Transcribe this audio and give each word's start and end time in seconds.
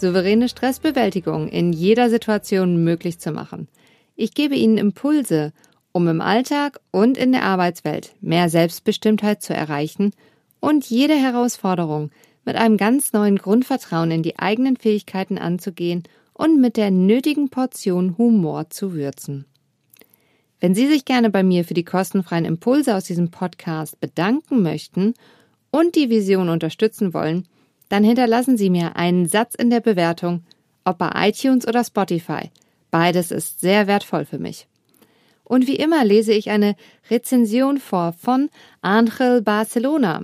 souveräne 0.00 0.48
Stressbewältigung 0.48 1.48
in 1.48 1.72
jeder 1.72 2.10
Situation 2.10 2.82
möglich 2.82 3.18
zu 3.18 3.32
machen. 3.32 3.68
Ich 4.16 4.34
gebe 4.34 4.54
Ihnen 4.54 4.78
Impulse, 4.78 5.52
um 5.92 6.08
im 6.08 6.20
Alltag 6.20 6.80
und 6.90 7.16
in 7.16 7.32
der 7.32 7.44
Arbeitswelt 7.44 8.14
mehr 8.20 8.48
Selbstbestimmtheit 8.48 9.42
zu 9.42 9.54
erreichen 9.54 10.12
und 10.60 10.88
jede 10.88 11.14
Herausforderung 11.14 12.10
mit 12.44 12.56
einem 12.56 12.76
ganz 12.76 13.12
neuen 13.12 13.36
Grundvertrauen 13.36 14.10
in 14.10 14.22
die 14.22 14.38
eigenen 14.38 14.76
Fähigkeiten 14.76 15.38
anzugehen 15.38 16.04
und 16.32 16.60
mit 16.60 16.76
der 16.76 16.90
nötigen 16.90 17.50
Portion 17.50 18.16
Humor 18.18 18.70
zu 18.70 18.94
würzen. 18.94 19.44
Wenn 20.60 20.74
Sie 20.74 20.86
sich 20.86 21.04
gerne 21.04 21.30
bei 21.30 21.42
mir 21.42 21.64
für 21.64 21.74
die 21.74 21.84
kostenfreien 21.84 22.44
Impulse 22.44 22.94
aus 22.94 23.04
diesem 23.04 23.30
Podcast 23.30 23.98
bedanken 24.00 24.62
möchten 24.62 25.14
und 25.70 25.96
die 25.96 26.10
Vision 26.10 26.48
unterstützen 26.48 27.14
wollen, 27.14 27.46
dann 27.90 28.04
hinterlassen 28.04 28.56
Sie 28.56 28.70
mir 28.70 28.96
einen 28.96 29.26
Satz 29.26 29.54
in 29.54 29.68
der 29.68 29.80
Bewertung, 29.80 30.44
ob 30.84 30.96
bei 30.98 31.10
iTunes 31.28 31.66
oder 31.68 31.84
Spotify. 31.84 32.50
Beides 32.90 33.30
ist 33.30 33.60
sehr 33.60 33.86
wertvoll 33.86 34.24
für 34.24 34.38
mich. 34.38 34.66
Und 35.44 35.66
wie 35.66 35.76
immer 35.76 36.04
lese 36.04 36.32
ich 36.32 36.50
eine 36.50 36.76
Rezension 37.10 37.78
vor 37.78 38.12
von 38.12 38.48
Angel 38.80 39.42
Barcelona. 39.42 40.22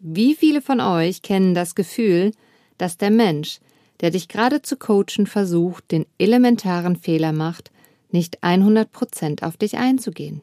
Wie 0.00 0.34
viele 0.34 0.60
von 0.60 0.80
euch 0.80 1.22
kennen 1.22 1.54
das 1.54 1.74
Gefühl, 1.74 2.32
dass 2.76 2.98
der 2.98 3.10
Mensch, 3.10 3.60
der 4.02 4.10
dich 4.10 4.28
gerade 4.28 4.60
zu 4.60 4.76
coachen 4.76 5.26
versucht, 5.26 5.90
den 5.90 6.04
elementaren 6.18 6.96
Fehler 6.96 7.32
macht, 7.32 7.70
nicht 8.10 8.42
100 8.42 8.92
Prozent 8.92 9.42
auf 9.42 9.56
dich 9.56 9.78
einzugehen? 9.78 10.42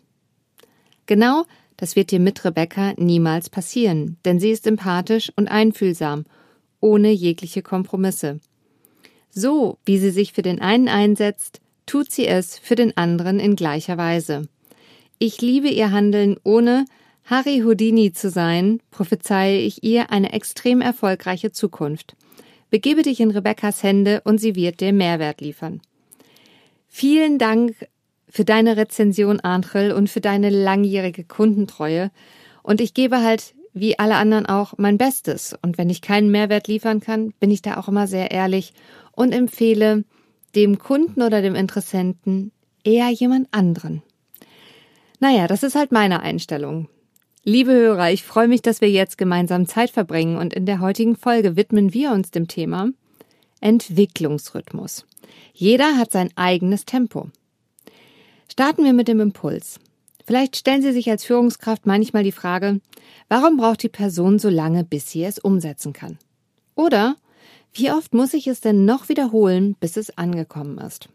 Genau 1.06 1.46
das 1.84 1.98
wird 1.98 2.12
dir 2.12 2.22
mit 2.22 2.46
Rebecca 2.46 2.94
niemals 2.96 3.50
passieren, 3.50 4.16
denn 4.24 4.40
sie 4.40 4.52
ist 4.52 4.68
empathisch 4.68 5.34
und 5.36 5.50
einfühlsam, 5.50 6.24
ohne 6.80 7.12
jegliche 7.12 7.62
Kompromisse. 7.62 8.40
So, 9.32 9.80
wie 9.84 9.98
sie 9.98 10.12
sich 10.12 10.32
für 10.32 10.44
den 10.44 10.62
einen 10.62 10.88
einsetzt, 10.88 11.60
tut 11.86 12.10
sie 12.10 12.26
es 12.26 12.58
für 12.58 12.76
den 12.76 12.96
anderen 12.96 13.38
in 13.38 13.58
gleicher 13.58 13.98
Weise. 13.98 14.48
Ich 15.20 15.42
liebe 15.42 15.68
ihr 15.68 15.92
Handeln, 15.92 16.38
ohne 16.46 16.86
Harry 17.26 17.64
Houdini 17.66 18.14
zu 18.14 18.30
sein, 18.30 18.80
prophezeie 18.90 19.60
ich 19.60 19.84
ihr 19.84 20.10
eine 20.10 20.32
extrem 20.32 20.80
erfolgreiche 20.80 21.52
Zukunft. 21.52 22.16
Begebe 22.70 23.02
dich 23.02 23.20
in 23.20 23.32
Rebeccas 23.32 23.84
Hände 23.84 24.22
und 24.24 24.38
sie 24.38 24.56
wird 24.56 24.80
dir 24.80 24.94
Mehrwert 24.94 25.42
liefern. 25.42 25.82
Vielen 26.88 27.40
Dank 27.40 27.76
für 28.34 28.46
deine 28.46 28.78
Rezension, 28.78 29.40
Angel, 29.42 29.92
und 29.92 30.10
für 30.10 30.20
deine 30.20 30.50
langjährige 30.50 31.24
Kundentreue. 31.24 32.10
Und 32.64 32.82
ich 32.82 32.96
gebe 32.96 33.22
halt, 33.22 33.54
wie 33.74 34.00
alle 34.00 34.16
anderen 34.16 34.48
auch, 34.48 34.74
mein 34.78 34.98
Bestes. 34.98 35.56
Und 35.62 35.78
wenn 35.78 35.92
ich 35.92 36.02
keinen 36.02 36.32
Mehrwert 36.32 36.68
liefern 36.68 37.00
kann, 37.00 37.34
bin 37.40 37.52
ich 37.52 37.62
da 37.62 37.78
auch 37.78 37.88
immer 37.88 38.08
sehr 38.08 38.32
ehrlich 38.32 38.74
und 39.12 39.34
empfehle 39.34 40.04
dem 40.56 40.80
Kunden 40.80 41.22
oder 41.22 41.44
dem 41.44 41.54
Interessenten 41.54 42.52
eher 42.84 43.10
jemand 43.10 43.50
anderen. 43.52 44.02
Naja, 45.20 45.46
das 45.46 45.62
ist 45.62 45.76
halt 45.76 45.92
meine 45.92 46.22
Einstellung. 46.22 46.90
Liebe 47.44 47.72
Hörer, 47.72 48.10
ich 48.10 48.24
freue 48.24 48.48
mich, 48.48 48.64
dass 48.64 48.82
wir 48.82 48.90
jetzt 48.90 49.20
gemeinsam 49.20 49.68
Zeit 49.68 49.92
verbringen 49.92 50.38
und 50.38 50.56
in 50.56 50.66
der 50.66 50.80
heutigen 50.80 51.16
Folge 51.16 51.56
widmen 51.56 51.94
wir 51.94 52.12
uns 52.12 52.32
dem 52.32 52.48
Thema 52.48 52.90
Entwicklungsrhythmus. 53.62 55.06
Jeder 55.54 55.98
hat 55.98 56.12
sein 56.12 56.32
eigenes 56.36 56.86
Tempo. 56.86 57.30
Starten 58.54 58.84
wir 58.84 58.94
mit 58.94 59.08
dem 59.08 59.20
Impuls. 59.20 59.80
Vielleicht 60.28 60.58
stellen 60.58 60.84
Sie 60.84 60.92
sich 60.92 61.10
als 61.10 61.26
Führungskraft 61.26 61.88
manchmal 61.88 62.22
die 62.24 62.32
Frage, 62.32 62.82
warum 63.28 63.58
braucht 63.58 63.82
die 63.82 63.90
Person 63.90 64.38
so 64.38 64.48
lange, 64.48 64.84
bis 64.84 65.10
sie 65.10 65.24
es 65.24 65.40
umsetzen 65.40 65.92
kann? 65.92 66.20
Oder 66.76 67.16
wie 67.74 67.90
oft 67.90 68.14
muss 68.14 68.36
ich 68.36 68.46
es 68.46 68.62
denn 68.62 68.86
noch 68.86 69.10
wiederholen, 69.10 69.76
bis 69.80 69.98
es 69.98 70.20
angekommen 70.20 70.78
ist? 70.78 71.10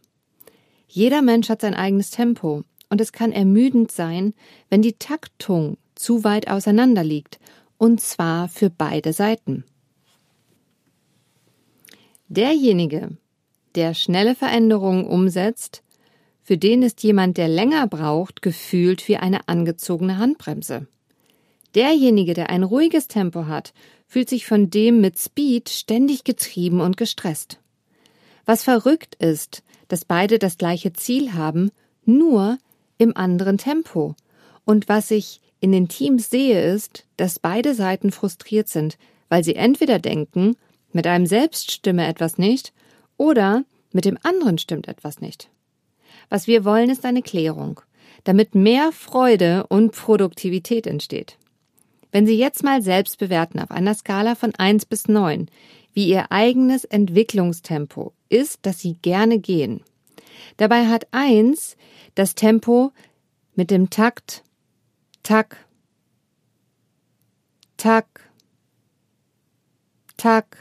Jeder 0.89 1.23
Mensch 1.23 1.49
hat 1.49 1.61
sein 1.61 1.75
eigenes 1.75 2.11
Tempo 2.11 2.65
und 2.91 3.01
es 3.01 3.13
kann 3.13 3.31
ermüdend 3.31 3.93
sein, 3.93 4.35
wenn 4.69 4.83
die 4.83 4.95
Taktung 4.95 5.79
zu 5.95 6.25
weit 6.25 6.49
auseinander 6.49 7.05
liegt, 7.05 7.39
und 7.77 8.01
zwar 8.01 8.49
für 8.49 8.69
beide 8.69 9.13
Seiten. 9.13 9.63
Derjenige, 12.27 13.17
der 13.77 13.95
schnelle 13.95 14.35
Veränderungen 14.35 15.07
umsetzt, 15.07 15.85
für 16.49 16.57
den 16.57 16.83
ist 16.83 17.03
jemand, 17.03 17.37
der 17.37 17.47
länger 17.47 17.87
braucht, 17.87 18.41
gefühlt 18.41 19.07
wie 19.07 19.19
eine 19.19 19.51
angezogene 19.51 20.17
Handbremse. 20.17 20.87
Derjenige, 21.75 22.33
der 22.33 22.49
ein 22.49 22.63
ruhiges 22.63 23.07
Tempo 23.07 23.45
hat, 23.45 23.75
fühlt 24.07 24.31
sich 24.31 24.47
von 24.47 24.71
dem 24.71 25.03
mit 25.03 25.19
Speed 25.19 25.69
ständig 25.69 26.25
getrieben 26.25 26.81
und 26.81 26.97
gestresst. 26.97 27.59
Was 28.47 28.63
verrückt 28.63 29.15
ist, 29.17 29.63
dass 29.89 30.07
beide 30.07 30.39
das 30.39 30.57
gleiche 30.57 30.95
Ziel 30.95 31.35
haben, 31.35 31.71
nur 32.07 32.57
im 32.97 33.15
anderen 33.15 33.59
Tempo. 33.59 34.15
Und 34.65 34.89
was 34.89 35.11
ich 35.11 35.43
in 35.61 35.71
den 35.71 35.89
Teams 35.89 36.31
sehe, 36.31 36.73
ist, 36.73 37.05
dass 37.19 37.39
beide 37.39 37.75
Seiten 37.75 38.11
frustriert 38.11 38.71
sind, 38.71 38.97
weil 39.29 39.45
sie 39.45 39.55
entweder 39.55 39.99
denken, 39.99 40.57
mit 40.93 41.07
einem 41.07 41.27
selbst 41.27 41.73
stimme 41.73 42.07
etwas 42.07 42.39
nicht, 42.39 42.73
oder 43.19 43.67
mit 43.93 44.07
dem 44.07 44.17
anderen 44.23 44.57
stimmt 44.57 44.89
etwas 44.89 45.21
nicht. 45.21 45.51
Was 46.29 46.47
wir 46.47 46.65
wollen, 46.65 46.91
ist 46.91 47.05
eine 47.05 47.23
Klärung, 47.23 47.81
damit 48.25 48.55
mehr 48.55 48.93
Freude 48.93 49.67
und 49.69 49.93
Produktivität 49.93 50.87
entsteht. 50.87 51.39
Wenn 52.11 52.27
Sie 52.27 52.39
jetzt 52.39 52.63
mal 52.63 52.83
selbst 52.83 53.19
bewerten 53.19 53.61
auf 53.61 53.71
einer 53.71 53.95
Skala 53.95 54.35
von 54.35 54.55
1 54.55 54.87
bis 54.87 55.09
9, 55.09 55.51
wie 55.93 56.09
Ihr 56.09 56.31
eigenes 56.31 56.85
Entwicklungstempo 56.85 58.13
ist, 58.29 58.61
das 58.63 58.81
Sie 58.81 58.95
gerne 58.95 59.39
gehen. 59.39 59.83
Dabei 60.57 60.87
hat 60.87 61.09
1 61.13 61.77
das 62.15 62.35
Tempo 62.35 62.93
mit 63.55 63.71
dem 63.71 63.91
Takt, 63.91 64.45
Tak, 65.23 65.65
Tak, 67.77 68.31
Tak, 70.17 70.59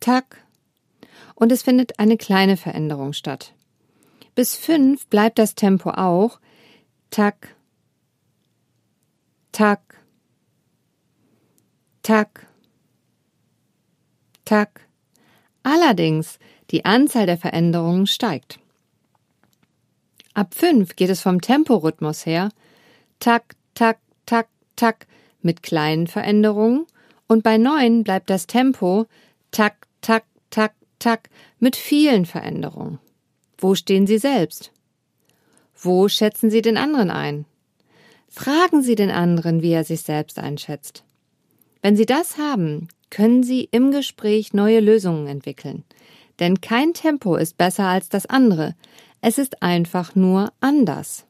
Tak 0.00 0.44
und 1.34 1.50
es 1.50 1.62
findet 1.62 1.98
eine 1.98 2.16
kleine 2.16 2.56
Veränderung 2.56 3.12
statt. 3.12 3.54
Bis 4.34 4.56
fünf 4.56 5.06
bleibt 5.06 5.38
das 5.38 5.54
Tempo 5.54 5.90
auch. 5.90 6.40
Tak, 7.10 7.54
tak, 9.52 10.02
tak, 12.02 12.46
tak. 14.44 14.88
Allerdings, 15.62 16.38
die 16.70 16.84
Anzahl 16.84 17.26
der 17.26 17.36
Veränderungen 17.36 18.06
steigt. 18.06 18.58
Ab 20.34 20.54
fünf 20.54 20.96
geht 20.96 21.10
es 21.10 21.20
vom 21.20 21.40
Temporhythmus 21.40 22.24
her. 22.24 22.48
Tak, 23.20 23.54
tak, 23.74 23.98
tak, 24.24 24.48
tak 24.76 25.06
mit 25.42 25.62
kleinen 25.62 26.06
Veränderungen 26.06 26.86
und 27.28 27.42
bei 27.42 27.58
neun 27.58 28.04
bleibt 28.04 28.30
das 28.30 28.46
Tempo 28.46 29.06
tak, 29.50 29.86
tak, 30.00 30.24
tak, 30.50 30.72
tak 30.98 31.28
mit 31.58 31.76
vielen 31.76 32.24
Veränderungen. 32.24 32.98
Wo 33.62 33.76
stehen 33.76 34.08
Sie 34.08 34.18
selbst? 34.18 34.72
Wo 35.80 36.08
schätzen 36.08 36.50
Sie 36.50 36.62
den 36.62 36.76
anderen 36.76 37.12
ein? 37.12 37.44
Fragen 38.28 38.82
Sie 38.82 38.96
den 38.96 39.10
anderen, 39.10 39.62
wie 39.62 39.70
er 39.70 39.84
sich 39.84 40.02
selbst 40.02 40.40
einschätzt. 40.40 41.04
Wenn 41.80 41.94
Sie 41.94 42.04
das 42.04 42.38
haben, 42.38 42.88
können 43.08 43.44
Sie 43.44 43.68
im 43.70 43.92
Gespräch 43.92 44.52
neue 44.52 44.80
Lösungen 44.80 45.28
entwickeln. 45.28 45.84
Denn 46.40 46.60
kein 46.60 46.92
Tempo 46.92 47.36
ist 47.36 47.56
besser 47.56 47.84
als 47.84 48.08
das 48.08 48.26
andere. 48.26 48.74
Es 49.20 49.38
ist 49.38 49.62
einfach 49.62 50.16
nur 50.16 50.52
anders. 50.58 51.24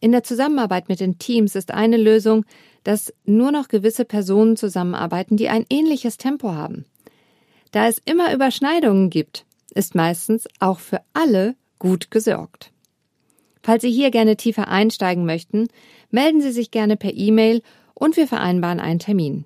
In 0.00 0.10
der 0.10 0.24
Zusammenarbeit 0.24 0.88
mit 0.88 0.98
den 0.98 1.18
Teams 1.18 1.54
ist 1.54 1.70
eine 1.70 1.98
Lösung, 1.98 2.44
dass 2.82 3.14
nur 3.26 3.52
noch 3.52 3.68
gewisse 3.68 4.04
Personen 4.04 4.56
zusammenarbeiten, 4.56 5.36
die 5.36 5.48
ein 5.50 5.66
ähnliches 5.70 6.16
Tempo 6.16 6.50
haben. 6.50 6.84
Da 7.70 7.86
es 7.86 8.02
immer 8.04 8.34
Überschneidungen 8.34 9.08
gibt, 9.08 9.46
ist 9.74 9.94
meistens 9.94 10.46
auch 10.60 10.78
für 10.78 11.00
alle 11.12 11.56
gut 11.78 12.10
gesorgt. 12.10 12.70
Falls 13.62 13.82
Sie 13.82 13.90
hier 13.90 14.10
gerne 14.10 14.36
tiefer 14.36 14.68
einsteigen 14.68 15.24
möchten, 15.24 15.68
melden 16.10 16.40
Sie 16.40 16.52
sich 16.52 16.70
gerne 16.70 16.96
per 16.96 17.14
E-Mail 17.14 17.62
und 17.94 18.16
wir 18.16 18.28
vereinbaren 18.28 18.80
einen 18.80 18.98
Termin. 18.98 19.44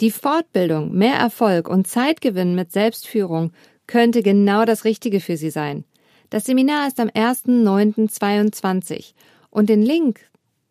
Die 0.00 0.10
Fortbildung, 0.10 0.92
mehr 0.92 1.14
Erfolg 1.14 1.68
und 1.68 1.86
Zeitgewinn 1.86 2.54
mit 2.54 2.72
Selbstführung 2.72 3.52
könnte 3.86 4.22
genau 4.22 4.64
das 4.64 4.84
Richtige 4.84 5.20
für 5.20 5.36
Sie 5.36 5.50
sein. 5.50 5.84
Das 6.30 6.44
Seminar 6.44 6.88
ist 6.88 6.98
am 6.98 7.08
1.9.22 7.08 9.12
und 9.50 9.68
den 9.68 9.82
Link 9.82 10.20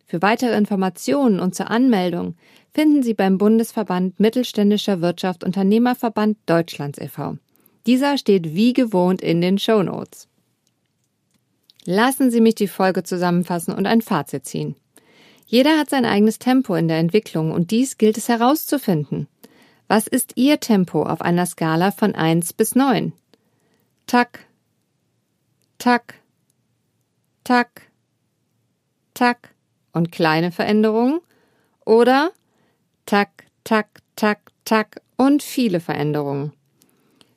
für 0.05 0.21
weitere 0.21 0.57
Informationen 0.57 1.39
und 1.39 1.55
zur 1.55 1.69
Anmeldung 1.69 2.35
finden 2.73 3.03
Sie 3.03 3.13
beim 3.13 3.37
Bundesverband 3.37 4.19
Mittelständischer 4.19 5.01
Wirtschaft 5.01 5.43
Unternehmerverband 5.43 6.37
Deutschlands 6.45 6.99
e.V. 6.99 7.37
Dieser 7.85 8.17
steht 8.17 8.53
wie 8.53 8.73
gewohnt 8.73 9.21
in 9.21 9.41
den 9.41 9.57
Show 9.57 9.83
Notes. 9.83 10.27
Lassen 11.85 12.29
Sie 12.29 12.41
mich 12.41 12.55
die 12.55 12.67
Folge 12.67 13.03
zusammenfassen 13.03 13.73
und 13.73 13.87
ein 13.87 14.01
Fazit 14.01 14.45
ziehen. 14.45 14.75
Jeder 15.47 15.77
hat 15.77 15.89
sein 15.89 16.05
eigenes 16.05 16.39
Tempo 16.39 16.75
in 16.75 16.87
der 16.87 16.99
Entwicklung 16.99 17.51
und 17.51 17.71
dies 17.71 17.97
gilt 17.97 18.17
es 18.17 18.29
herauszufinden. 18.29 19.27
Was 19.87 20.07
ist 20.07 20.33
Ihr 20.35 20.59
Tempo 20.59 21.03
auf 21.03 21.21
einer 21.21 21.45
Skala 21.45 21.91
von 21.91 22.15
1 22.15 22.53
bis 22.53 22.75
9? 22.75 23.11
Tack, 24.07 24.45
tack, 25.77 26.21
tack, 27.43 27.81
tack 29.13 29.53
und 29.91 30.11
kleine 30.11 30.51
Veränderungen 30.51 31.19
oder 31.85 32.31
tack, 33.05 33.45
tack, 33.65 34.01
tack, 34.15 34.51
tack 34.63 35.01
und 35.17 35.43
viele 35.43 35.79
Veränderungen. 35.79 36.53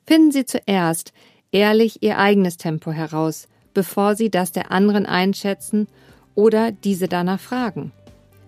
Finden 0.05 0.31
Sie 0.31 0.45
zuerst 0.45 1.13
ehrlich 1.51 2.03
Ihr 2.03 2.17
eigenes 2.19 2.57
Tempo 2.57 2.91
heraus, 2.91 3.47
bevor 3.73 4.15
Sie 4.15 4.29
das 4.29 4.51
der 4.51 4.71
anderen 4.71 5.05
einschätzen 5.05 5.87
oder 6.35 6.71
diese 6.71 7.07
danach 7.07 7.39
fragen. 7.39 7.91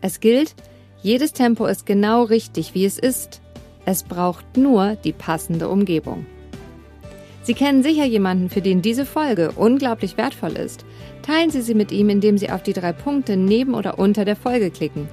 Es 0.02 0.20
gilt, 0.20 0.56
jedes 1.02 1.34
Tempo 1.34 1.66
ist 1.66 1.86
genau 1.86 2.24
richtig, 2.24 2.74
wie 2.74 2.86
es 2.86 3.00
ist. 3.00 3.42
Es 3.86 4.04
braucht 4.04 4.58
nur 4.58 4.96
die 4.96 5.14
passende 5.14 5.70
Umgebung. 5.70 6.26
Sie 7.44 7.54
kennen 7.54 7.82
sicher 7.82 8.04
jemanden, 8.04 8.50
für 8.50 8.62
den 8.62 8.82
diese 8.82 9.06
Folge 9.06 9.54
unglaublich 9.56 10.18
wertvoll 10.18 10.58
ist. 10.58 10.84
Teilen 11.22 11.50
Sie 11.50 11.62
sie 11.62 11.76
mit 11.76 11.94
ihm, 11.94 12.10
indem 12.10 12.38
Sie 12.38 12.50
auf 12.50 12.62
die 12.62 12.74
drei 12.74 12.92
Punkte 12.92 13.38
neben 13.38 13.74
oder 13.74 13.98
unter 13.98 14.26
der 14.26 14.36
Folge 14.36 14.70
klicken. 14.70 15.08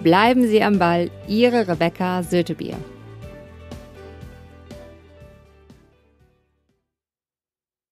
Bleiben 0.00 0.46
Sie 0.48 0.62
am 0.62 0.78
Ball, 0.78 1.10
Ihre 1.28 1.68
Rebecca 1.68 2.22
Sötebier. 2.22 2.78